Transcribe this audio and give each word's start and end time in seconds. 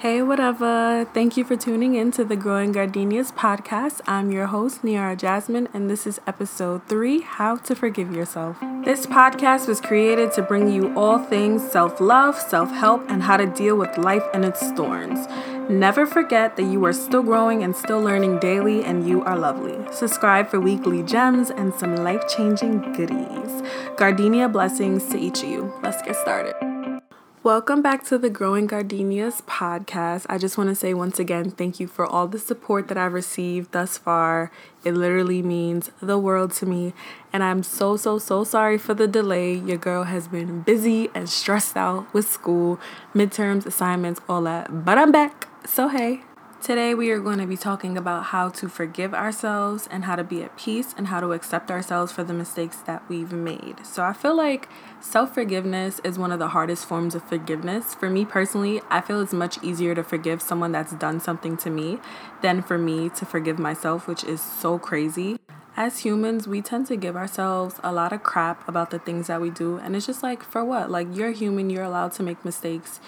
Hey, 0.00 0.22
whatever. 0.22 1.06
Thank 1.12 1.36
you 1.36 1.44
for 1.44 1.56
tuning 1.56 1.94
in 1.94 2.10
to 2.12 2.24
the 2.24 2.34
Growing 2.34 2.72
Gardenias 2.72 3.32
podcast. 3.32 4.00
I'm 4.06 4.32
your 4.32 4.46
host, 4.46 4.82
Niara 4.82 5.14
Jasmine, 5.14 5.68
and 5.74 5.90
this 5.90 6.06
is 6.06 6.22
episode 6.26 6.88
three 6.88 7.20
How 7.20 7.56
to 7.56 7.74
Forgive 7.74 8.10
Yourself. 8.10 8.56
This 8.82 9.04
podcast 9.04 9.68
was 9.68 9.78
created 9.78 10.32
to 10.32 10.42
bring 10.42 10.72
you 10.72 10.96
all 10.98 11.18
things 11.18 11.70
self 11.70 12.00
love, 12.00 12.34
self 12.40 12.70
help, 12.70 13.10
and 13.10 13.24
how 13.24 13.36
to 13.36 13.44
deal 13.44 13.76
with 13.76 13.98
life 13.98 14.24
and 14.32 14.42
its 14.42 14.66
storms. 14.66 15.28
Never 15.68 16.06
forget 16.06 16.56
that 16.56 16.64
you 16.64 16.82
are 16.86 16.94
still 16.94 17.22
growing 17.22 17.62
and 17.62 17.76
still 17.76 18.00
learning 18.00 18.38
daily, 18.38 18.82
and 18.82 19.06
you 19.06 19.22
are 19.24 19.36
lovely. 19.36 19.76
Subscribe 19.92 20.48
for 20.48 20.58
weekly 20.58 21.02
gems 21.02 21.50
and 21.50 21.74
some 21.74 21.96
life 21.96 22.26
changing 22.26 22.94
goodies. 22.94 23.62
Gardenia 23.98 24.48
blessings 24.48 25.04
to 25.10 25.18
each 25.18 25.42
of 25.42 25.50
you. 25.50 25.70
Let's 25.82 26.00
get 26.00 26.16
started. 26.16 26.69
Welcome 27.42 27.80
back 27.80 28.04
to 28.04 28.18
the 28.18 28.28
Growing 28.28 28.66
Gardenias 28.66 29.40
podcast. 29.46 30.26
I 30.28 30.36
just 30.36 30.58
want 30.58 30.68
to 30.68 30.74
say 30.74 30.92
once 30.92 31.18
again, 31.18 31.50
thank 31.50 31.80
you 31.80 31.86
for 31.86 32.04
all 32.04 32.28
the 32.28 32.38
support 32.38 32.88
that 32.88 32.98
I've 32.98 33.14
received 33.14 33.72
thus 33.72 33.96
far. 33.96 34.52
It 34.84 34.92
literally 34.92 35.40
means 35.40 35.90
the 36.02 36.18
world 36.18 36.52
to 36.56 36.66
me. 36.66 36.92
And 37.32 37.42
I'm 37.42 37.62
so, 37.62 37.96
so, 37.96 38.18
so 38.18 38.44
sorry 38.44 38.76
for 38.76 38.92
the 38.92 39.08
delay. 39.08 39.54
Your 39.54 39.78
girl 39.78 40.04
has 40.04 40.28
been 40.28 40.60
busy 40.60 41.08
and 41.14 41.30
stressed 41.30 41.78
out 41.78 42.12
with 42.12 42.28
school, 42.28 42.78
midterms, 43.14 43.64
assignments, 43.64 44.20
all 44.28 44.42
that. 44.42 44.84
But 44.84 44.98
I'm 44.98 45.10
back. 45.10 45.48
So, 45.66 45.88
hey. 45.88 46.20
Today, 46.62 46.92
we 46.92 47.10
are 47.10 47.20
going 47.20 47.38
to 47.38 47.46
be 47.46 47.56
talking 47.56 47.96
about 47.96 48.24
how 48.24 48.50
to 48.50 48.68
forgive 48.68 49.14
ourselves 49.14 49.88
and 49.90 50.04
how 50.04 50.14
to 50.14 50.22
be 50.22 50.42
at 50.42 50.58
peace 50.58 50.94
and 50.94 51.06
how 51.06 51.18
to 51.18 51.32
accept 51.32 51.70
ourselves 51.70 52.12
for 52.12 52.22
the 52.22 52.34
mistakes 52.34 52.76
that 52.80 53.02
we've 53.08 53.32
made. 53.32 53.86
So, 53.86 54.02
I 54.02 54.12
feel 54.12 54.36
like 54.36 54.68
self 55.00 55.32
forgiveness 55.32 56.02
is 56.04 56.18
one 56.18 56.30
of 56.30 56.38
the 56.38 56.48
hardest 56.48 56.84
forms 56.84 57.14
of 57.14 57.24
forgiveness. 57.24 57.94
For 57.94 58.10
me 58.10 58.26
personally, 58.26 58.82
I 58.90 59.00
feel 59.00 59.22
it's 59.22 59.32
much 59.32 59.56
easier 59.62 59.94
to 59.94 60.04
forgive 60.04 60.42
someone 60.42 60.70
that's 60.70 60.92
done 60.92 61.18
something 61.18 61.56
to 61.56 61.70
me 61.70 61.98
than 62.42 62.60
for 62.60 62.76
me 62.76 63.08
to 63.08 63.24
forgive 63.24 63.58
myself, 63.58 64.06
which 64.06 64.22
is 64.22 64.42
so 64.42 64.78
crazy. 64.78 65.38
As 65.78 66.00
humans, 66.00 66.46
we 66.46 66.60
tend 66.60 66.86
to 66.88 66.96
give 66.96 67.16
ourselves 67.16 67.80
a 67.82 67.90
lot 67.90 68.12
of 68.12 68.22
crap 68.22 68.68
about 68.68 68.90
the 68.90 68.98
things 68.98 69.28
that 69.28 69.40
we 69.40 69.48
do, 69.48 69.78
and 69.78 69.96
it's 69.96 70.04
just 70.04 70.22
like, 70.22 70.42
for 70.42 70.62
what? 70.62 70.90
Like, 70.90 71.08
you're 71.16 71.30
human, 71.30 71.70
you're 71.70 71.84
allowed 71.84 72.12
to 72.12 72.22
make 72.22 72.44
mistakes 72.44 73.00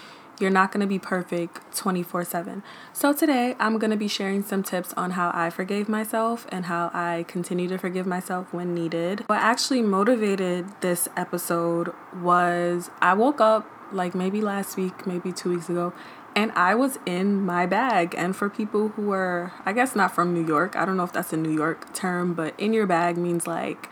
you're 0.43 0.51
not 0.51 0.73
going 0.73 0.81
to 0.81 0.87
be 0.87 0.99
perfect 0.99 1.75
24 1.75 2.25
7. 2.25 2.63
So, 2.91 3.13
today 3.13 3.55
I'm 3.59 3.79
going 3.79 3.91
to 3.91 3.97
be 3.97 4.09
sharing 4.09 4.43
some 4.43 4.61
tips 4.61 4.93
on 4.93 5.11
how 5.11 5.31
I 5.33 5.49
forgave 5.49 5.87
myself 5.87 6.45
and 6.49 6.65
how 6.65 6.91
I 6.93 7.25
continue 7.27 7.69
to 7.69 7.77
forgive 7.77 8.05
myself 8.05 8.53
when 8.53 8.75
needed. 8.75 9.21
What 9.27 9.39
actually 9.39 9.81
motivated 9.81 10.67
this 10.81 11.07
episode 11.15 11.93
was 12.13 12.91
I 13.01 13.13
woke 13.13 13.39
up 13.39 13.65
like 13.93 14.13
maybe 14.13 14.41
last 14.41 14.75
week, 14.75 15.07
maybe 15.07 15.31
two 15.31 15.51
weeks 15.51 15.69
ago, 15.69 15.93
and 16.35 16.51
I 16.51 16.75
was 16.75 16.99
in 17.05 17.41
my 17.41 17.65
bag. 17.65 18.13
And 18.17 18.35
for 18.35 18.49
people 18.49 18.89
who 18.89 19.11
are, 19.11 19.53
I 19.65 19.71
guess, 19.71 19.95
not 19.95 20.13
from 20.13 20.33
New 20.33 20.45
York, 20.45 20.75
I 20.75 20.83
don't 20.83 20.97
know 20.97 21.03
if 21.03 21.13
that's 21.13 21.31
a 21.31 21.37
New 21.37 21.53
York 21.53 21.93
term, 21.93 22.33
but 22.33 22.59
in 22.59 22.73
your 22.73 22.85
bag 22.85 23.17
means 23.17 23.47
like 23.47 23.89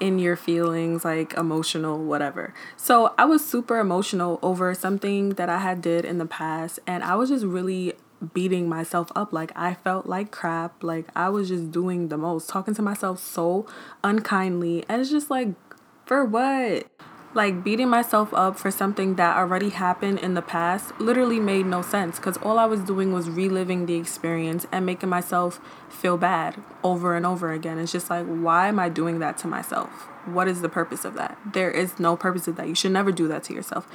in 0.00 0.18
your 0.18 0.36
feelings, 0.36 1.04
like 1.04 1.34
emotional, 1.34 1.98
whatever. 1.98 2.54
So 2.76 3.14
I 3.18 3.24
was 3.24 3.44
super 3.44 3.78
emotional 3.78 4.38
over 4.42 4.74
something 4.74 5.30
that 5.30 5.48
I 5.48 5.58
had 5.58 5.82
did 5.82 6.04
in 6.04 6.18
the 6.18 6.26
past, 6.26 6.78
and 6.86 7.02
I 7.02 7.14
was 7.16 7.28
just 7.30 7.44
really 7.44 7.94
beating 8.34 8.68
myself 8.68 9.10
up. 9.14 9.32
Like 9.32 9.52
I 9.56 9.74
felt 9.74 10.06
like 10.06 10.30
crap. 10.30 10.82
Like 10.82 11.06
I 11.14 11.28
was 11.28 11.48
just 11.48 11.70
doing 11.70 12.08
the 12.08 12.16
most 12.16 12.48
talking 12.48 12.74
to 12.74 12.82
myself 12.82 13.20
so 13.20 13.66
unkindly 14.02 14.84
and 14.88 15.00
it's 15.00 15.10
just 15.10 15.30
like 15.30 15.48
for 16.04 16.24
what 16.24 16.86
like 17.34 17.62
beating 17.62 17.88
myself 17.88 18.32
up 18.32 18.58
for 18.58 18.70
something 18.70 19.16
that 19.16 19.36
already 19.36 19.68
happened 19.68 20.18
in 20.18 20.34
the 20.34 20.42
past 20.42 20.98
literally 21.00 21.38
made 21.38 21.66
no 21.66 21.82
sense 21.82 22.16
because 22.16 22.36
all 22.38 22.58
I 22.58 22.64
was 22.64 22.80
doing 22.80 23.12
was 23.12 23.28
reliving 23.28 23.86
the 23.86 23.94
experience 23.96 24.66
and 24.72 24.86
making 24.86 25.08
myself 25.08 25.60
feel 25.88 26.16
bad 26.16 26.56
over 26.82 27.16
and 27.16 27.26
over 27.26 27.52
again. 27.52 27.78
It's 27.78 27.92
just 27.92 28.10
like, 28.10 28.26
why 28.26 28.68
am 28.68 28.78
I 28.78 28.88
doing 28.88 29.18
that 29.18 29.36
to 29.38 29.46
myself? 29.46 29.88
What 30.24 30.48
is 30.48 30.62
the 30.62 30.68
purpose 30.68 31.04
of 31.04 31.14
that? 31.14 31.38
There 31.52 31.70
is 31.70 31.98
no 31.98 32.16
purpose 32.16 32.48
of 32.48 32.56
that. 32.56 32.68
You 32.68 32.74
should 32.74 32.92
never 32.92 33.12
do 33.12 33.28
that 33.28 33.44
to 33.44 33.54
yourself. 33.54 33.86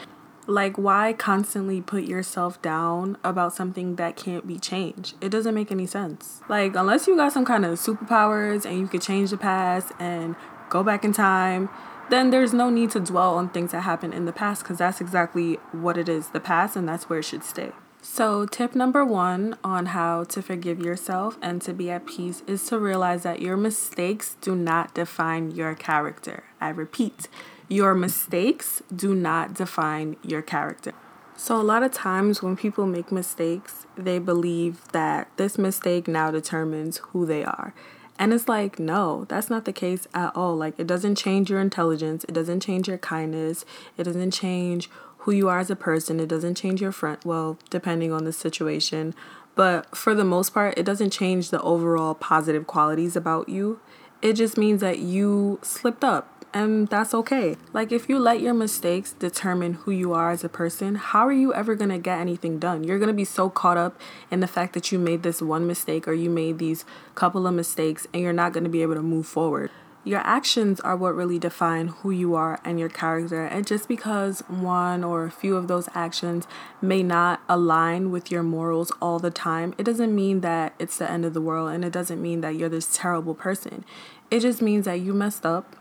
Like, 0.46 0.78
why 0.78 1.14
constantly 1.14 1.80
put 1.80 2.04
yourself 2.04 2.62
down 2.62 3.18
about 3.24 3.54
something 3.54 3.96
that 3.96 4.18
can't 4.18 4.46
be 4.46 4.60
changed? 4.60 5.16
It 5.22 5.30
doesn't 5.30 5.56
make 5.56 5.72
any 5.72 5.86
sense. 5.86 6.42
Like, 6.50 6.76
unless 6.76 7.08
you 7.08 7.16
got 7.16 7.32
some 7.32 7.46
kind 7.46 7.64
of 7.64 7.80
superpowers 7.80 8.66
and 8.66 8.78
you 8.78 8.88
could 8.88 9.02
change 9.02 9.30
the 9.30 9.38
past 9.38 9.94
and 10.00 10.36
go 10.70 10.84
back 10.84 11.06
in 11.06 11.14
time 11.14 11.70
then 12.10 12.30
there's 12.30 12.54
no 12.54 12.70
need 12.70 12.92
to 12.92 13.00
dwell 13.00 13.36
on 13.36 13.50
things 13.50 13.72
that 13.72 13.82
happened 13.82 14.14
in 14.14 14.26
the 14.26 14.34
past 14.34 14.64
because 14.64 14.78
that's 14.78 15.02
exactly 15.02 15.56
what 15.72 15.98
it 15.98 16.10
is 16.10 16.30
the 16.30 16.40
past 16.40 16.76
and 16.76 16.88
that's 16.88 17.10
where 17.10 17.20
it 17.20 17.26
should 17.26 17.44
stay. 17.44 17.72
So, 18.06 18.46
tip 18.46 18.76
number 18.76 19.06
one 19.06 19.58
on 19.64 19.88
how 19.88 20.26
to 20.26 20.42
forgive 20.42 20.82
yourself 20.82 21.38
and 21.42 21.62
to 21.62 21.74
be 21.74 21.90
at 21.90 22.06
peace 22.06 22.44
is 22.46 22.66
to 22.66 22.78
realize 22.78 23.24
that 23.24 23.42
your 23.42 23.56
mistakes 23.56 24.36
do 24.42 24.56
not 24.56 24.94
define 24.94 25.52
your 25.52 25.74
character. 25.74 26.44
I 26.60 26.70
repeat, 26.70 27.30
your 27.70 27.96
mistakes 27.96 28.84
do 28.94 29.16
not 29.16 29.54
define 29.54 30.18
your 30.22 30.42
character. 30.42 30.92
So, 31.38 31.56
a 31.56 31.64
lot 31.64 31.82
of 31.82 31.94
times 31.94 32.44
when 32.44 32.58
people 32.58 32.86
make 32.86 33.10
mistakes, 33.10 33.88
they 33.98 34.20
believe 34.20 34.92
that 34.92 35.30
this 35.38 35.58
mistake 35.58 36.06
now 36.08 36.30
determines 36.30 36.98
who 36.98 37.26
they 37.26 37.46
are. 37.46 37.74
And 38.20 38.32
it's 38.32 38.48
like, 38.48 38.80
no, 38.80 39.26
that's 39.28 39.50
not 39.50 39.66
the 39.66 39.74
case 39.74 40.08
at 40.14 40.36
all. 40.36 40.56
Like, 40.56 40.80
it 40.80 40.88
doesn't 40.88 41.16
change 41.16 41.50
your 41.50 41.60
intelligence, 41.60 42.24
it 42.26 42.34
doesn't 42.34 42.60
change 42.60 42.88
your 42.88 43.00
kindness, 43.00 43.66
it 43.98 44.04
doesn't 44.04 44.32
change 44.32 44.90
who 45.20 45.32
you 45.32 45.50
are 45.50 45.60
as 45.60 45.70
a 45.70 45.76
person, 45.76 46.20
it 46.20 46.28
doesn't 46.28 46.56
change 46.56 46.82
your 46.82 46.92
friend, 46.92 47.18
well, 47.26 47.58
depending 47.70 48.12
on 48.12 48.24
the 48.26 48.34
situation. 48.34 49.16
But 49.56 49.96
for 49.96 50.14
the 50.14 50.24
most 50.24 50.54
part, 50.54 50.78
it 50.78 50.84
doesn't 50.84 51.12
change 51.12 51.50
the 51.50 51.62
overall 51.62 52.14
positive 52.14 52.68
qualities 52.68 53.16
about 53.16 53.50
you. 53.50 53.80
It 54.22 54.34
just 54.34 54.58
means 54.58 54.82
that 54.82 55.00
you 55.00 55.60
slipped 55.62 56.04
up 56.04 56.33
and 56.54 56.88
that's 56.88 57.14
okay. 57.14 57.58
Like, 57.74 57.92
if 57.92 58.08
you 58.08 58.20
let 58.20 58.40
your 58.40 58.54
mistakes 58.54 59.14
determine 59.14 59.74
who 59.74 59.92
you 59.92 60.14
are 60.14 60.30
as 60.30 60.44
a 60.44 60.50
person, 60.50 60.96
how 60.96 61.28
are 61.28 61.34
you 61.34 61.54
ever 61.54 61.74
gonna 61.74 61.98
get 61.98 62.20
anything 62.20 62.60
done? 62.60 62.84
You're 62.84 63.00
gonna 63.00 63.12
be 63.12 63.26
so 63.26 63.50
caught 63.50 63.78
up 63.78 64.00
in 64.30 64.40
the 64.40 64.48
fact 64.48 64.74
that 64.74 64.92
you 64.92 65.00
made 65.00 65.24
this 65.24 65.42
one 65.42 65.66
mistake 65.66 66.08
or 66.08 66.14
you 66.14 66.30
made 66.30 66.60
these 66.60 66.86
couple 67.16 67.48
of 67.48 67.56
mistakes 67.56 68.08
and 68.14 68.22
you're 68.22 68.34
not 68.34 68.54
gonna 68.54 68.70
be 68.70 68.84
able 68.84 68.94
to 68.94 69.02
move 69.02 69.26
forward. 69.26 69.72
Your 70.06 70.20
actions 70.20 70.82
are 70.82 70.98
what 70.98 71.16
really 71.16 71.40
define 71.40 71.88
who 71.88 72.12
you 72.12 72.36
are 72.36 72.60
and 72.66 72.78
your 72.78 72.90
character. 72.90 73.46
And 73.46 73.66
just 73.66 73.88
because 73.88 74.42
one 74.50 75.02
or 75.02 75.24
a 75.24 75.32
few 75.32 75.56
of 75.56 75.70
those 75.70 75.88
actions 75.96 76.46
may 76.82 77.02
not 77.02 77.42
align 77.48 78.12
with 78.12 78.30
your 78.30 78.44
morals 78.44 78.92
all 79.02 79.18
the 79.18 79.32
time, 79.32 79.74
it 79.78 79.84
doesn't 79.84 80.14
mean 80.14 80.42
that 80.42 80.74
it's 80.78 80.98
the 80.98 81.10
end 81.10 81.24
of 81.24 81.34
the 81.34 81.42
world 81.42 81.72
and 81.72 81.86
it 81.86 81.94
doesn't 81.94 82.22
mean 82.22 82.42
that 82.42 82.56
you're 82.56 82.68
this 82.68 82.96
terrible 82.96 83.34
person. 83.34 83.86
It 84.30 84.42
just 84.42 84.62
means 84.62 84.86
that 84.86 85.00
you 85.00 85.14
messed 85.14 85.46
up 85.46 85.78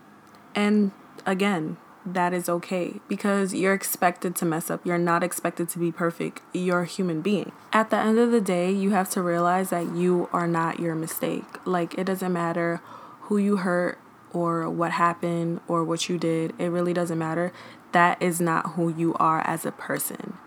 and 0.55 0.91
again, 1.25 1.77
that 2.05 2.33
is 2.33 2.49
okay 2.49 2.99
because 3.07 3.53
you're 3.53 3.73
expected 3.73 4.35
to 4.35 4.45
mess 4.45 4.69
up. 4.69 4.85
You're 4.85 4.97
not 4.97 5.23
expected 5.23 5.69
to 5.69 5.79
be 5.79 5.91
perfect. 5.91 6.41
You're 6.53 6.81
a 6.81 6.85
human 6.85 7.21
being. 7.21 7.51
At 7.71 7.89
the 7.89 7.97
end 7.97 8.19
of 8.19 8.31
the 8.31 8.41
day, 8.41 8.71
you 8.71 8.91
have 8.91 9.09
to 9.11 9.21
realize 9.21 9.69
that 9.69 9.95
you 9.95 10.29
are 10.33 10.47
not 10.47 10.79
your 10.79 10.95
mistake. 10.95 11.45
Like, 11.65 11.97
it 11.97 12.03
doesn't 12.05 12.33
matter 12.33 12.81
who 13.21 13.37
you 13.37 13.57
hurt 13.57 13.99
or 14.33 14.69
what 14.69 14.91
happened 14.91 15.61
or 15.67 15.83
what 15.83 16.09
you 16.09 16.17
did, 16.17 16.53
it 16.57 16.67
really 16.67 16.93
doesn't 16.93 17.19
matter. 17.19 17.53
That 17.91 18.21
is 18.21 18.41
not 18.41 18.71
who 18.71 18.89
you 18.89 19.13
are 19.15 19.41
as 19.41 19.65
a 19.65 19.71
person. 19.71 20.37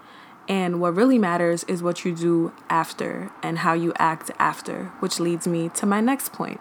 And 0.49 0.81
what 0.81 0.95
really 0.95 1.19
matters 1.19 1.65
is 1.65 1.83
what 1.83 2.05
you 2.05 2.15
do 2.15 2.53
after 2.69 3.31
and 3.43 3.59
how 3.59 3.73
you 3.73 3.93
act 3.99 4.31
after, 4.39 4.87
which 5.01 5.19
leads 5.19 5.47
me 5.47 5.69
to 5.71 5.87
my 5.87 6.01
next 6.01 6.33
point 6.33 6.61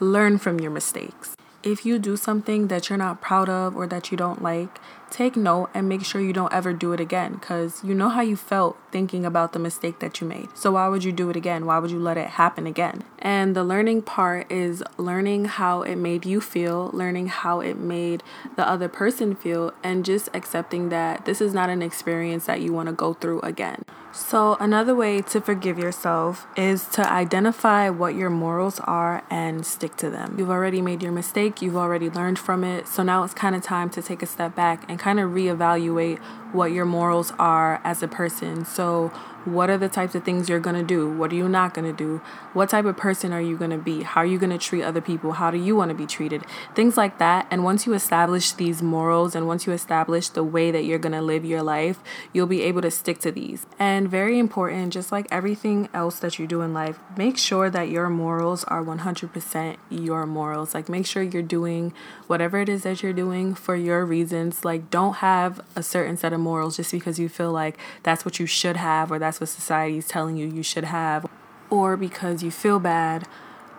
learn 0.00 0.36
from 0.36 0.58
your 0.58 0.70
mistakes 0.70 1.36
if 1.62 1.86
you 1.86 1.98
do 1.98 2.16
something 2.16 2.68
that 2.68 2.88
you're 2.88 2.98
not 2.98 3.20
proud 3.20 3.48
of 3.48 3.76
or 3.76 3.86
that 3.86 4.10
you 4.10 4.16
don't 4.16 4.42
like, 4.42 4.80
take 5.10 5.36
note 5.36 5.68
and 5.74 5.88
make 5.88 6.04
sure 6.04 6.20
you 6.20 6.32
don't 6.32 6.52
ever 6.52 6.72
do 6.72 6.92
it 6.92 7.00
again 7.00 7.34
because 7.34 7.84
you 7.84 7.94
know 7.94 8.08
how 8.08 8.22
you 8.22 8.34
felt 8.34 8.78
thinking 8.90 9.26
about 9.26 9.52
the 9.52 9.58
mistake 9.58 9.98
that 9.98 10.20
you 10.20 10.26
made. 10.26 10.48
So, 10.54 10.72
why 10.72 10.88
would 10.88 11.04
you 11.04 11.12
do 11.12 11.28
it 11.30 11.36
again? 11.36 11.66
Why 11.66 11.78
would 11.78 11.90
you 11.90 12.00
let 12.00 12.16
it 12.16 12.28
happen 12.30 12.66
again? 12.66 13.04
And 13.18 13.54
the 13.54 13.62
learning 13.62 14.02
part 14.02 14.50
is 14.50 14.82
learning 14.96 15.44
how 15.44 15.82
it 15.82 15.96
made 15.96 16.24
you 16.24 16.40
feel, 16.40 16.90
learning 16.92 17.28
how 17.28 17.60
it 17.60 17.78
made 17.78 18.22
the 18.56 18.66
other 18.66 18.88
person 18.88 19.34
feel, 19.34 19.72
and 19.82 20.04
just 20.04 20.28
accepting 20.34 20.88
that 20.88 21.26
this 21.26 21.40
is 21.40 21.52
not 21.52 21.70
an 21.70 21.82
experience 21.82 22.46
that 22.46 22.60
you 22.60 22.72
want 22.72 22.88
to 22.88 22.92
go 22.94 23.12
through 23.12 23.40
again. 23.40 23.84
So, 24.14 24.58
another 24.60 24.94
way 24.94 25.22
to 25.22 25.40
forgive 25.40 25.78
yourself 25.78 26.46
is 26.54 26.84
to 26.88 27.10
identify 27.10 27.88
what 27.88 28.14
your 28.14 28.28
morals 28.28 28.78
are 28.80 29.22
and 29.30 29.64
stick 29.64 29.96
to 29.96 30.10
them. 30.10 30.34
You've 30.38 30.50
already 30.50 30.82
made 30.82 31.02
your 31.02 31.12
mistake, 31.12 31.62
you've 31.62 31.78
already 31.78 32.10
learned 32.10 32.38
from 32.38 32.62
it. 32.62 32.86
So, 32.86 33.02
now 33.02 33.24
it's 33.24 33.32
kind 33.32 33.56
of 33.56 33.62
time 33.62 33.88
to 33.88 34.02
take 34.02 34.22
a 34.22 34.26
step 34.26 34.54
back 34.54 34.84
and 34.86 34.98
kind 34.98 35.18
of 35.18 35.30
reevaluate 35.30 36.20
what 36.52 36.72
your 36.72 36.84
morals 36.84 37.32
are 37.38 37.80
as 37.84 38.02
a 38.02 38.08
person. 38.08 38.64
So, 38.64 39.12
what 39.44 39.70
are 39.70 39.78
the 39.78 39.88
types 39.88 40.14
of 40.14 40.24
things 40.24 40.48
you're 40.48 40.60
going 40.60 40.76
to 40.76 40.84
do? 40.84 41.10
What 41.10 41.32
are 41.32 41.34
you 41.34 41.48
not 41.48 41.74
going 41.74 41.84
to 41.84 41.96
do? 41.96 42.18
What 42.52 42.68
type 42.68 42.84
of 42.84 42.96
person 42.96 43.32
are 43.32 43.40
you 43.40 43.56
going 43.56 43.70
to 43.70 43.78
be? 43.78 44.02
How 44.02 44.20
are 44.20 44.26
you 44.26 44.38
going 44.38 44.50
to 44.50 44.58
treat 44.58 44.84
other 44.84 45.00
people? 45.00 45.32
How 45.32 45.50
do 45.50 45.58
you 45.58 45.74
want 45.74 45.88
to 45.88 45.96
be 45.96 46.06
treated? 46.06 46.44
Things 46.74 46.96
like 46.96 47.18
that. 47.18 47.46
And 47.50 47.64
once 47.64 47.84
you 47.84 47.92
establish 47.94 48.52
these 48.52 48.82
morals 48.82 49.34
and 49.34 49.48
once 49.48 49.66
you 49.66 49.72
establish 49.72 50.28
the 50.28 50.44
way 50.44 50.70
that 50.70 50.84
you're 50.84 50.98
going 50.98 51.12
to 51.12 51.22
live 51.22 51.44
your 51.44 51.62
life, 51.62 51.98
you'll 52.32 52.46
be 52.46 52.62
able 52.62 52.82
to 52.82 52.90
stick 52.90 53.18
to 53.20 53.32
these. 53.32 53.66
And 53.78 54.08
very 54.08 54.38
important, 54.38 54.92
just 54.92 55.10
like 55.10 55.26
everything 55.30 55.88
else 55.92 56.20
that 56.20 56.38
you 56.38 56.46
do 56.46 56.60
in 56.60 56.72
life, 56.72 57.00
make 57.16 57.36
sure 57.36 57.68
that 57.68 57.88
your 57.88 58.08
morals 58.08 58.62
are 58.64 58.84
100% 58.84 59.76
your 59.90 60.24
morals. 60.24 60.74
Like, 60.74 60.88
make 60.88 61.06
sure 61.06 61.22
you're 61.22 61.42
doing 61.42 61.92
whatever 62.28 62.60
it 62.60 62.68
is 62.68 62.84
that 62.84 63.02
you're 63.02 63.12
doing 63.12 63.54
for 63.54 63.74
your 63.74 64.04
reasons. 64.04 64.64
Like, 64.64 64.88
don't 64.90 65.14
have 65.14 65.60
a 65.74 65.82
certain 65.82 66.16
set 66.16 66.32
of 66.32 66.40
morals 66.42 66.76
just 66.76 66.92
because 66.92 67.18
you 67.18 67.28
feel 67.28 67.52
like 67.52 67.78
that's 68.02 68.24
what 68.24 68.38
you 68.38 68.46
should 68.46 68.76
have 68.76 69.10
or 69.10 69.18
that's 69.18 69.40
what 69.40 69.48
society 69.48 69.98
is 69.98 70.08
telling 70.08 70.36
you 70.36 70.46
you 70.46 70.62
should 70.62 70.84
have, 70.84 71.26
or 71.70 71.96
because 71.96 72.42
you 72.42 72.50
feel 72.50 72.78
bad. 72.78 73.26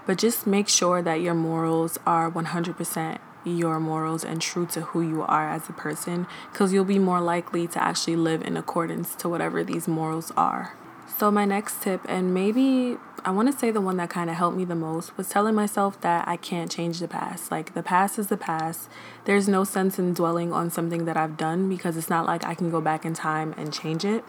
But 0.06 0.18
just 0.18 0.48
make 0.48 0.68
sure 0.68 1.02
that 1.02 1.22
your 1.22 1.34
morals 1.34 1.98
are 2.06 2.32
100% 2.32 3.20
your 3.46 3.80
morals 3.80 4.24
and 4.24 4.42
true 4.42 4.66
to 4.66 4.82
who 4.82 5.02
you 5.02 5.22
are 5.24 5.50
as 5.50 5.68
a 5.70 5.74
person, 5.74 6.28
because 6.52 6.74
you'll 6.74 6.86
be 6.86 7.00
more 7.00 7.22
likely 7.22 7.68
to 7.68 7.84
actually 7.84 8.16
live 8.16 8.42
in 8.42 8.56
accordance 8.56 9.16
to 9.16 9.30
whatever 9.30 9.64
these 9.64 9.88
morals 9.88 10.32
are. 10.38 10.78
So, 11.08 11.32
my 11.32 11.46
next 11.46 11.82
tip, 11.82 12.02
and 12.08 12.34
maybe 12.34 12.98
I 13.26 13.32
want 13.32 13.52
to 13.52 13.58
say 13.58 13.72
the 13.72 13.80
one 13.80 13.98
that 13.98 14.10
kind 14.10 14.30
of 14.30 14.36
helped 14.36 14.58
me 14.58 14.66
the 14.66 14.76
most, 14.76 15.16
was 15.16 15.30
telling 15.30 15.56
myself 15.56 16.00
that 16.02 16.28
I 16.28 16.36
can't 16.36 16.70
change 16.70 17.00
the 17.00 17.08
past. 17.08 17.52
Like, 17.52 17.74
the 17.74 17.84
past 17.84 18.20
is 18.20 18.28
the 18.28 18.38
past. 18.38 18.90
There's 19.26 19.48
no 19.48 19.64
sense 19.64 19.98
in 19.98 20.14
dwelling 20.14 20.52
on 20.52 20.70
something 20.70 21.06
that 21.06 21.16
I've 21.16 21.38
done 21.38 21.70
because 21.70 21.96
it's 21.96 22.10
not 22.10 22.26
like 22.26 22.46
I 22.46 22.56
can 22.56 22.70
go 22.70 22.82
back 22.82 23.06
in 23.06 23.14
time 23.14 23.54
and 23.58 23.72
change 23.72 24.04
it. 24.04 24.26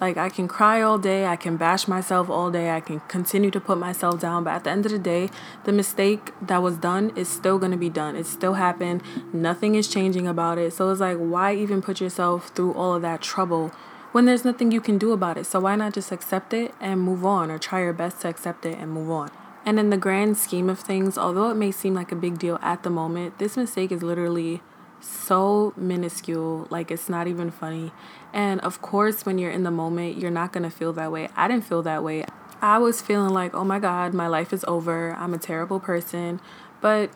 Like, 0.00 0.16
I 0.16 0.30
can 0.30 0.48
cry 0.48 0.82
all 0.82 0.98
day, 0.98 1.26
I 1.26 1.36
can 1.36 1.56
bash 1.56 1.86
myself 1.86 2.28
all 2.28 2.50
day, 2.50 2.72
I 2.72 2.80
can 2.80 2.98
continue 3.06 3.52
to 3.52 3.60
put 3.60 3.78
myself 3.78 4.18
down, 4.18 4.42
but 4.42 4.50
at 4.50 4.64
the 4.64 4.70
end 4.70 4.84
of 4.84 4.90
the 4.90 4.98
day, 4.98 5.30
the 5.62 5.70
mistake 5.70 6.32
that 6.42 6.60
was 6.60 6.76
done 6.76 7.12
is 7.14 7.28
still 7.28 7.56
gonna 7.58 7.76
be 7.76 7.88
done. 7.88 8.16
It 8.16 8.26
still 8.26 8.54
happened, 8.54 9.02
nothing 9.32 9.76
is 9.76 9.86
changing 9.86 10.26
about 10.26 10.58
it. 10.58 10.72
So 10.72 10.90
it's 10.90 11.00
like, 11.00 11.18
why 11.18 11.54
even 11.54 11.82
put 11.82 12.00
yourself 12.00 12.48
through 12.48 12.74
all 12.74 12.94
of 12.94 13.02
that 13.02 13.20
trouble 13.20 13.70
when 14.12 14.26
there's 14.26 14.44
nothing 14.44 14.70
you 14.70 14.80
can 14.80 14.98
do 14.98 15.12
about 15.12 15.36
it? 15.36 15.44
So 15.44 15.60
why 15.60 15.74
not 15.76 15.94
just 15.94 16.12
accept 16.12 16.54
it 16.54 16.74
and 16.80 17.00
move 17.00 17.24
on, 17.24 17.50
or 17.50 17.58
try 17.58 17.80
your 17.80 17.92
best 17.92 18.20
to 18.20 18.28
accept 18.28 18.64
it 18.64 18.78
and 18.78 18.90
move 18.90 19.10
on? 19.10 19.30
And 19.64 19.78
in 19.78 19.90
the 19.90 19.96
grand 19.96 20.36
scheme 20.36 20.68
of 20.68 20.80
things, 20.80 21.16
although 21.16 21.50
it 21.50 21.54
may 21.54 21.70
seem 21.70 21.94
like 21.94 22.12
a 22.12 22.16
big 22.16 22.38
deal 22.38 22.58
at 22.62 22.82
the 22.82 22.90
moment, 22.90 23.38
this 23.38 23.56
mistake 23.56 23.92
is 23.92 24.02
literally 24.02 24.60
so 25.00 25.72
minuscule, 25.76 26.66
like 26.70 26.90
it's 26.90 27.08
not 27.08 27.26
even 27.26 27.50
funny. 27.50 27.92
And 28.32 28.60
of 28.60 28.82
course, 28.82 29.24
when 29.24 29.38
you're 29.38 29.50
in 29.50 29.62
the 29.62 29.70
moment, 29.70 30.16
you're 30.16 30.30
not 30.30 30.52
gonna 30.52 30.70
feel 30.70 30.92
that 30.94 31.12
way. 31.12 31.28
I 31.36 31.48
didn't 31.48 31.64
feel 31.64 31.82
that 31.82 32.02
way. 32.02 32.24
I 32.60 32.78
was 32.78 33.00
feeling 33.00 33.34
like, 33.34 33.54
oh 33.54 33.64
my 33.64 33.78
God, 33.78 34.14
my 34.14 34.28
life 34.28 34.52
is 34.52 34.64
over. 34.68 35.12
I'm 35.14 35.34
a 35.34 35.38
terrible 35.38 35.80
person. 35.80 36.40
But 36.80 37.10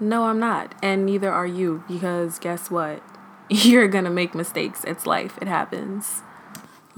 no, 0.00 0.24
I'm 0.24 0.38
not. 0.38 0.74
And 0.82 1.04
neither 1.04 1.30
are 1.32 1.46
you, 1.46 1.84
because 1.88 2.38
guess 2.38 2.70
what? 2.70 3.02
You're 3.50 3.88
gonna 3.88 4.10
make 4.10 4.34
mistakes. 4.34 4.84
It's 4.84 5.06
life, 5.06 5.38
it 5.40 5.48
happens. 5.48 6.22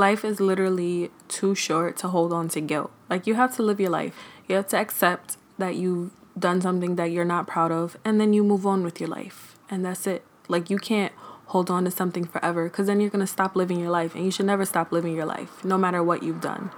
Life 0.01 0.25
is 0.25 0.41
literally 0.41 1.11
too 1.29 1.55
short 1.55 1.99
to 1.99 2.09
hold 2.09 2.33
on 2.33 2.49
to 2.55 2.63
guilt. 2.63 2.91
Like, 3.11 3.27
you 3.27 3.35
have 3.35 3.55
to 3.57 3.63
live 3.63 3.79
your 3.79 3.91
life, 3.91 4.17
you 4.49 4.57
have 4.57 4.69
to 4.69 4.79
accept 4.79 5.37
that 5.59 5.77
you've 5.77 6.11
done 6.39 6.63
something 6.63 6.97
that 6.97 7.11
you're 7.11 7.27
not 7.27 7.47
proud 7.47 7.71
of, 7.71 7.99
and 8.03 8.19
then 8.19 8.33
you 8.33 8.43
move 8.43 8.65
on 8.65 8.83
with 8.83 8.99
your 8.99 9.11
life. 9.11 9.59
And 9.69 9.85
that's 9.85 10.07
it. 10.07 10.25
Like 10.49 10.71
you 10.71 10.79
can't 10.79 11.13
hold 11.49 11.71
on 11.71 11.85
to 11.85 11.91
something 11.91 12.25
forever 12.25 12.71
because 12.71 12.87
then 12.87 12.99
you're 12.99 13.11
going 13.11 13.21
to 13.21 13.27
stop 13.27 13.55
living 13.55 13.79
your 13.79 13.91
life 13.91 14.15
and 14.15 14.25
you 14.25 14.31
should 14.31 14.47
never 14.47 14.65
stop 14.65 14.91
living 14.91 15.15
your 15.15 15.27
life 15.27 15.63
no 15.67 15.77
matter 15.77 16.03
what 16.03 16.23
you've 16.23 16.41
done. 16.41 16.71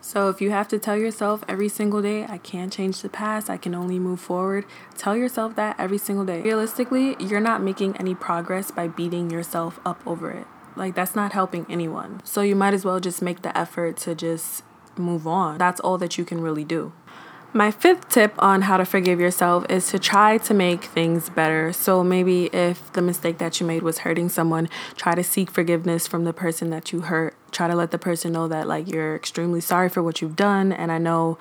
So 0.00 0.28
if 0.28 0.40
you 0.40 0.50
have 0.50 0.66
to 0.68 0.78
tell 0.80 0.96
yourself 0.96 1.44
every 1.46 1.68
single 1.68 2.02
day, 2.02 2.24
I 2.24 2.38
can't 2.38 2.72
change 2.72 3.00
the 3.00 3.08
past, 3.08 3.48
I 3.48 3.58
can 3.58 3.76
only 3.76 4.00
move 4.00 4.18
forward, 4.18 4.64
tell 4.98 5.16
yourself 5.16 5.54
that 5.54 5.76
every 5.78 5.98
single 5.98 6.24
day. 6.24 6.42
Realistically, 6.42 7.14
you're 7.20 7.38
not 7.38 7.62
making 7.62 7.96
any 7.98 8.16
progress 8.16 8.72
by 8.72 8.88
beating 8.88 9.30
yourself 9.30 9.78
up 9.86 10.04
over 10.04 10.32
it. 10.32 10.48
Like 10.76 10.94
that's 10.94 11.14
not 11.14 11.32
helping 11.32 11.66
anyone. 11.68 12.20
So 12.24 12.42
you 12.42 12.54
might 12.54 12.74
as 12.74 12.84
well 12.84 13.00
just 13.00 13.22
make 13.22 13.42
the 13.42 13.56
effort 13.56 13.96
to 13.98 14.14
just 14.14 14.62
move 14.96 15.26
on. 15.26 15.58
That's 15.58 15.80
all 15.80 15.98
that 15.98 16.18
you 16.18 16.24
can 16.24 16.40
really 16.40 16.64
do. 16.64 16.92
My 17.52 17.70
fifth 17.70 18.10
tip 18.10 18.34
on 18.38 18.62
how 18.62 18.76
to 18.76 18.84
forgive 18.84 19.18
yourself 19.18 19.64
is 19.70 19.88
to 19.90 19.98
try 19.98 20.36
to 20.36 20.52
make 20.52 20.84
things 20.84 21.30
better. 21.30 21.72
So 21.72 22.04
maybe 22.04 22.46
if 22.46 22.92
the 22.92 23.00
mistake 23.00 23.38
that 23.38 23.58
you 23.60 23.66
made 23.66 23.82
was 23.82 23.98
hurting 23.98 24.28
someone, 24.28 24.68
try 24.94 25.14
to 25.14 25.24
seek 25.24 25.50
forgiveness 25.50 26.06
from 26.06 26.24
the 26.24 26.34
person 26.34 26.68
that 26.70 26.92
you 26.92 27.02
hurt. 27.02 27.34
Try 27.52 27.68
to 27.68 27.74
let 27.74 27.92
the 27.92 27.98
person 27.98 28.32
know 28.32 28.46
that 28.48 28.66
like 28.66 28.88
you're 28.88 29.16
extremely 29.16 29.62
sorry 29.62 29.88
for 29.88 30.02
what 30.02 30.20
you've 30.20 30.36
done 30.36 30.70
and 30.70 30.92
I 30.92 30.98
know 30.98 31.38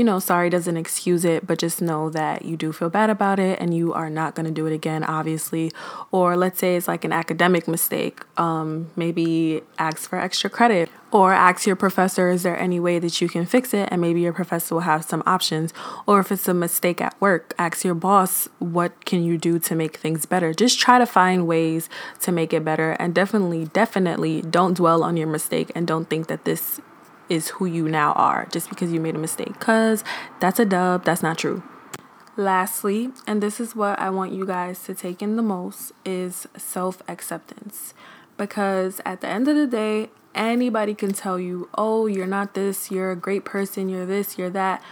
you 0.00 0.04
know, 0.04 0.18
sorry 0.18 0.48
doesn't 0.48 0.78
excuse 0.78 1.26
it, 1.26 1.46
but 1.46 1.58
just 1.58 1.82
know 1.82 2.08
that 2.08 2.42
you 2.46 2.56
do 2.56 2.72
feel 2.72 2.88
bad 2.88 3.10
about 3.10 3.38
it 3.38 3.60
and 3.60 3.74
you 3.74 3.92
are 3.92 4.08
not 4.08 4.34
going 4.34 4.46
to 4.46 4.50
do 4.50 4.64
it 4.64 4.72
again, 4.72 5.04
obviously. 5.04 5.70
Or 6.10 6.38
let's 6.38 6.58
say 6.58 6.76
it's 6.76 6.88
like 6.88 7.04
an 7.04 7.12
academic 7.12 7.68
mistake. 7.68 8.22
Um, 8.38 8.90
maybe 8.96 9.60
ask 9.78 10.08
for 10.08 10.18
extra 10.18 10.48
credit 10.48 10.88
or 11.12 11.34
ask 11.34 11.66
your 11.66 11.76
professor, 11.76 12.30
is 12.30 12.44
there 12.44 12.58
any 12.58 12.80
way 12.80 12.98
that 12.98 13.20
you 13.20 13.28
can 13.28 13.44
fix 13.44 13.74
it? 13.74 13.90
And 13.92 14.00
maybe 14.00 14.22
your 14.22 14.32
professor 14.32 14.74
will 14.74 14.88
have 14.88 15.04
some 15.04 15.22
options. 15.26 15.74
Or 16.06 16.18
if 16.18 16.32
it's 16.32 16.48
a 16.48 16.54
mistake 16.54 17.02
at 17.02 17.20
work, 17.20 17.52
ask 17.58 17.84
your 17.84 17.94
boss, 17.94 18.48
what 18.58 19.04
can 19.04 19.22
you 19.22 19.36
do 19.36 19.58
to 19.58 19.74
make 19.74 19.98
things 19.98 20.24
better? 20.24 20.54
Just 20.54 20.80
try 20.80 20.98
to 20.98 21.04
find 21.04 21.46
ways 21.46 21.90
to 22.20 22.32
make 22.32 22.54
it 22.54 22.64
better. 22.64 22.92
And 22.92 23.14
definitely, 23.14 23.66
definitely 23.66 24.40
don't 24.40 24.78
dwell 24.78 25.02
on 25.02 25.18
your 25.18 25.28
mistake 25.28 25.70
and 25.74 25.86
don't 25.86 26.08
think 26.08 26.28
that 26.28 26.46
this 26.46 26.80
is 27.30 27.48
who 27.48 27.64
you 27.64 27.88
now 27.88 28.12
are 28.12 28.46
just 28.52 28.68
because 28.68 28.92
you 28.92 29.00
made 29.00 29.14
a 29.14 29.18
mistake. 29.18 29.54
Because 29.58 30.04
that's 30.40 30.58
a 30.58 30.66
dub, 30.66 31.04
that's 31.04 31.22
not 31.22 31.38
true. 31.38 31.62
Lastly, 32.36 33.10
and 33.26 33.42
this 33.42 33.60
is 33.60 33.74
what 33.74 33.98
I 33.98 34.10
want 34.10 34.32
you 34.32 34.44
guys 34.46 34.82
to 34.84 34.94
take 34.94 35.22
in 35.22 35.36
the 35.36 35.42
most, 35.42 35.92
is 36.04 36.46
self 36.56 37.02
acceptance. 37.08 37.94
Because 38.36 39.00
at 39.04 39.20
the 39.20 39.28
end 39.28 39.48
of 39.48 39.56
the 39.56 39.66
day, 39.66 40.10
anybody 40.34 40.94
can 40.94 41.12
tell 41.12 41.38
you, 41.38 41.68
oh, 41.76 42.06
you're 42.06 42.26
not 42.26 42.54
this, 42.54 42.90
you're 42.90 43.12
a 43.12 43.16
great 43.16 43.44
person, 43.44 43.88
you're 43.88 44.06
this, 44.06 44.38
you're 44.38 44.50
that. 44.50 44.82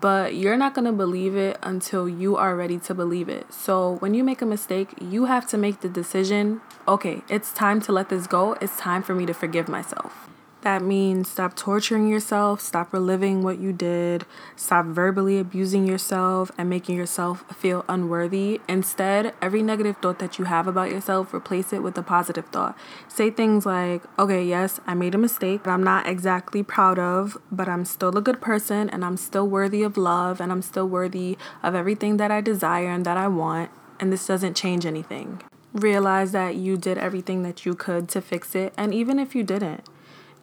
But 0.00 0.34
you're 0.34 0.58
not 0.58 0.74
going 0.74 0.84
to 0.84 0.92
believe 0.92 1.36
it 1.36 1.58
until 1.62 2.06
you 2.06 2.36
are 2.36 2.54
ready 2.54 2.78
to 2.80 2.94
believe 2.94 3.30
it. 3.30 3.52
So 3.52 3.96
when 4.00 4.12
you 4.12 4.22
make 4.22 4.42
a 4.42 4.46
mistake, 4.46 4.90
you 5.00 5.24
have 5.24 5.46
to 5.48 5.56
make 5.56 5.80
the 5.80 5.88
decision 5.88 6.60
okay, 6.86 7.22
it's 7.28 7.52
time 7.52 7.80
to 7.82 7.92
let 7.92 8.08
this 8.08 8.26
go. 8.26 8.52
It's 8.60 8.76
time 8.78 9.02
for 9.02 9.14
me 9.14 9.26
to 9.26 9.34
forgive 9.34 9.68
myself. 9.68 10.28
That 10.66 10.82
means 10.82 11.30
stop 11.30 11.54
torturing 11.54 12.08
yourself, 12.08 12.60
stop 12.60 12.92
reliving 12.92 13.44
what 13.44 13.60
you 13.60 13.72
did, 13.72 14.26
stop 14.56 14.86
verbally 14.86 15.38
abusing 15.38 15.86
yourself 15.86 16.50
and 16.58 16.68
making 16.68 16.96
yourself 16.96 17.44
feel 17.54 17.84
unworthy. 17.88 18.60
Instead, 18.68 19.32
every 19.40 19.62
negative 19.62 19.98
thought 19.98 20.18
that 20.18 20.40
you 20.40 20.46
have 20.46 20.66
about 20.66 20.90
yourself, 20.90 21.32
replace 21.32 21.72
it 21.72 21.84
with 21.84 21.96
a 21.96 22.02
positive 22.02 22.46
thought. 22.46 22.76
Say 23.06 23.30
things 23.30 23.64
like, 23.64 24.02
okay, 24.18 24.44
yes, 24.44 24.80
I 24.88 24.94
made 24.94 25.14
a 25.14 25.18
mistake 25.18 25.62
that 25.62 25.70
I'm 25.70 25.84
not 25.84 26.08
exactly 26.08 26.64
proud 26.64 26.98
of, 26.98 27.38
but 27.52 27.68
I'm 27.68 27.84
still 27.84 28.18
a 28.18 28.20
good 28.20 28.40
person 28.40 28.90
and 28.90 29.04
I'm 29.04 29.16
still 29.16 29.46
worthy 29.46 29.84
of 29.84 29.96
love 29.96 30.40
and 30.40 30.50
I'm 30.50 30.62
still 30.62 30.88
worthy 30.88 31.38
of 31.62 31.76
everything 31.76 32.16
that 32.16 32.32
I 32.32 32.40
desire 32.40 32.90
and 32.90 33.06
that 33.06 33.16
I 33.16 33.28
want. 33.28 33.70
And 34.00 34.12
this 34.12 34.26
doesn't 34.26 34.56
change 34.56 34.84
anything. 34.84 35.42
Realize 35.72 36.32
that 36.32 36.56
you 36.56 36.76
did 36.76 36.98
everything 36.98 37.44
that 37.44 37.64
you 37.64 37.74
could 37.76 38.08
to 38.08 38.20
fix 38.20 38.56
it. 38.56 38.74
And 38.76 38.92
even 38.92 39.20
if 39.20 39.36
you 39.36 39.44
didn't, 39.44 39.88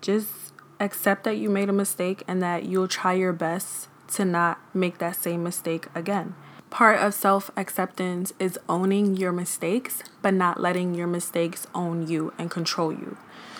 just 0.04 0.54
accept 0.80 1.24
that 1.24 1.38
you 1.38 1.50
made 1.50 1.70
a 1.70 1.74
mistake 1.74 2.24
and 2.28 2.44
that 2.44 2.66
you'll 2.66 2.88
try 2.88 3.14
your 3.14 3.34
best 3.34 3.88
to 4.10 4.26
not 4.26 4.60
make 4.76 5.00
that 5.00 5.16
same 5.16 5.44
mistake 5.44 5.88
again. 5.96 6.36
Part 6.70 7.00
of 7.00 7.14
self 7.14 7.50
acceptance 7.56 8.34
is 8.40 8.60
owning 8.68 9.16
your 9.16 9.32
mistakes, 9.32 10.04
but 10.22 10.34
not 10.34 10.60
letting 10.60 10.94
your 10.94 11.08
mistakes 11.08 11.68
own 11.74 12.08
you 12.08 12.34
and 12.38 12.52
control 12.52 12.92
you. 12.92 13.18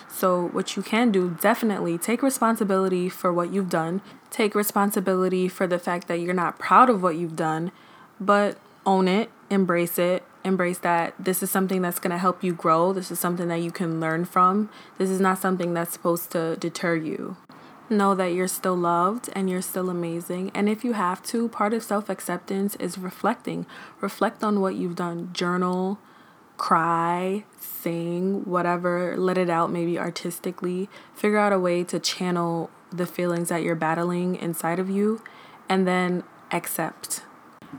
So, 0.10 0.48
what 0.50 0.76
you 0.76 0.84
can 0.84 1.12
do, 1.12 1.38
definitely 1.42 1.98
take 1.98 2.22
responsibility 2.22 3.10
for 3.10 3.32
what 3.32 3.54
you've 3.54 3.70
done. 3.70 4.02
Take 4.30 4.56
responsibility 4.56 5.48
for 5.48 5.66
the 5.66 5.80
fact 5.80 6.08
that 6.08 6.20
you're 6.20 6.34
not 6.34 6.60
proud 6.60 6.90
of 6.90 7.02
what 7.02 7.16
you've 7.16 7.36
done, 7.36 7.72
but 8.20 8.58
own 8.86 9.08
it, 9.08 9.32
embrace 9.50 9.98
it, 9.98 10.24
embrace 10.44 10.78
that 10.80 11.14
this 11.18 11.42
is 11.42 11.50
something 11.50 11.82
that's 11.82 12.00
going 12.00 12.12
to 12.12 12.18
help 12.18 12.44
you 12.44 12.54
grow. 12.54 12.94
This 12.94 13.12
is 13.12 13.20
something 13.20 13.48
that 13.48 13.62
you 13.62 13.72
can 13.72 14.00
learn 14.00 14.26
from. 14.26 14.70
This 14.98 15.10
is 15.10 15.20
not 15.20 15.40
something 15.40 15.74
that's 15.74 15.94
supposed 15.94 16.32
to 16.32 16.56
deter 16.58 16.96
you. 16.96 17.38
Know 17.90 18.16
that 18.16 18.34
you're 18.34 18.48
still 18.48 18.76
loved 18.76 19.30
and 19.34 19.50
you're 19.50 19.62
still 19.62 19.90
amazing. 19.90 20.52
And 20.54 20.70
if 20.70 20.84
you 20.84 20.94
have 20.94 21.22
to, 21.24 21.50
part 21.50 21.74
of 21.74 21.84
self 21.84 22.10
acceptance 22.10 22.76
is 22.76 22.98
reflecting. 22.98 23.66
Reflect 24.02 24.44
on 24.44 24.62
what 24.62 24.76
you've 24.76 24.96
done. 24.96 25.30
Journal, 25.34 26.00
cry, 26.58 27.44
sing, 27.60 28.46
whatever. 28.46 29.16
Let 29.18 29.38
it 29.38 29.50
out, 29.50 29.72
maybe 29.72 30.00
artistically. 30.00 30.90
Figure 31.14 31.38
out 31.38 31.54
a 31.54 31.60
way 31.60 31.84
to 31.84 32.00
channel 32.00 32.70
the 32.92 33.06
feelings 33.06 33.50
that 33.50 33.64
you're 33.64 33.76
battling 33.76 34.36
inside 34.36 34.80
of 34.80 34.90
you 34.90 35.22
and 35.68 35.88
then 35.88 36.24
accept 36.52 37.24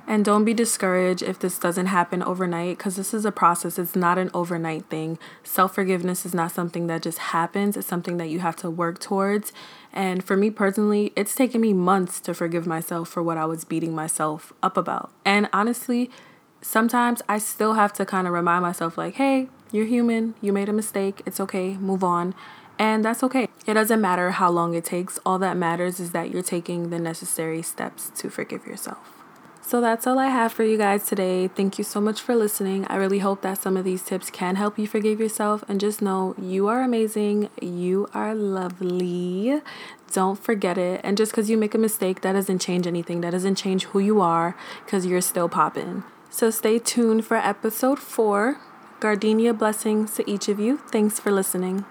And 0.06 0.24
don't 0.24 0.44
be 0.44 0.54
discouraged 0.54 1.22
if 1.22 1.38
this 1.38 1.58
doesn't 1.58 1.86
happen 1.86 2.22
overnight 2.22 2.78
because 2.78 2.96
this 2.96 3.14
is 3.14 3.24
a 3.24 3.32
process. 3.32 3.78
It's 3.78 3.96
not 3.96 4.18
an 4.18 4.30
overnight 4.34 4.86
thing. 4.86 5.18
Self 5.42 5.74
forgiveness 5.74 6.26
is 6.26 6.34
not 6.34 6.52
something 6.52 6.86
that 6.88 7.02
just 7.02 7.18
happens, 7.18 7.76
it's 7.76 7.86
something 7.86 8.16
that 8.18 8.28
you 8.28 8.40
have 8.40 8.56
to 8.56 8.70
work 8.70 8.98
towards. 8.98 9.52
And 9.92 10.22
for 10.24 10.36
me 10.36 10.50
personally, 10.50 11.12
it's 11.16 11.34
taken 11.34 11.60
me 11.60 11.72
months 11.72 12.20
to 12.20 12.34
forgive 12.34 12.66
myself 12.66 13.08
for 13.08 13.22
what 13.22 13.38
I 13.38 13.44
was 13.44 13.64
beating 13.64 13.94
myself 13.94 14.52
up 14.62 14.76
about. 14.76 15.10
And 15.24 15.48
honestly, 15.52 16.10
sometimes 16.60 17.22
I 17.28 17.38
still 17.38 17.74
have 17.74 17.92
to 17.94 18.04
kind 18.04 18.26
of 18.26 18.32
remind 18.32 18.62
myself, 18.62 18.98
like, 18.98 19.14
hey, 19.14 19.48
you're 19.70 19.86
human, 19.86 20.34
you 20.40 20.52
made 20.52 20.68
a 20.68 20.72
mistake, 20.72 21.22
it's 21.26 21.40
okay, 21.40 21.76
move 21.76 22.02
on. 22.04 22.34
And 22.78 23.04
that's 23.04 23.22
okay. 23.22 23.48
It 23.66 23.74
doesn't 23.74 24.00
matter 24.00 24.32
how 24.32 24.50
long 24.50 24.74
it 24.74 24.84
takes. 24.84 25.18
All 25.24 25.38
that 25.38 25.56
matters 25.56 26.00
is 26.00 26.10
that 26.10 26.30
you're 26.30 26.42
taking 26.42 26.90
the 26.90 26.98
necessary 26.98 27.62
steps 27.62 28.10
to 28.16 28.28
forgive 28.28 28.66
yourself. 28.66 29.23
So 29.66 29.80
that's 29.80 30.06
all 30.06 30.18
I 30.18 30.26
have 30.26 30.52
for 30.52 30.62
you 30.62 30.76
guys 30.76 31.06
today. 31.06 31.48
Thank 31.48 31.78
you 31.78 31.84
so 31.84 31.98
much 31.98 32.20
for 32.20 32.36
listening. 32.36 32.86
I 32.88 32.96
really 32.96 33.20
hope 33.20 33.40
that 33.40 33.56
some 33.56 33.78
of 33.78 33.84
these 33.84 34.02
tips 34.02 34.28
can 34.28 34.56
help 34.56 34.78
you 34.78 34.86
forgive 34.86 35.18
yourself 35.18 35.64
and 35.66 35.80
just 35.80 36.02
know 36.02 36.34
you 36.38 36.68
are 36.68 36.82
amazing. 36.82 37.48
You 37.62 38.06
are 38.12 38.34
lovely. 38.34 39.62
Don't 40.12 40.38
forget 40.38 40.76
it. 40.76 41.00
And 41.02 41.16
just 41.16 41.32
because 41.32 41.48
you 41.48 41.56
make 41.56 41.74
a 41.74 41.78
mistake, 41.78 42.20
that 42.20 42.34
doesn't 42.34 42.58
change 42.58 42.86
anything. 42.86 43.22
That 43.22 43.30
doesn't 43.30 43.54
change 43.54 43.84
who 43.84 44.00
you 44.00 44.20
are 44.20 44.54
because 44.84 45.06
you're 45.06 45.22
still 45.22 45.48
popping. 45.48 46.04
So 46.28 46.50
stay 46.50 46.78
tuned 46.78 47.24
for 47.24 47.38
episode 47.38 47.98
four. 47.98 48.60
Gardenia 49.00 49.54
blessings 49.54 50.14
to 50.16 50.30
each 50.30 50.48
of 50.48 50.60
you. 50.60 50.76
Thanks 50.92 51.18
for 51.18 51.32
listening. 51.32 51.86